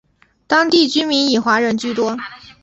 [0.47, 2.17] 当地居民以华人居多。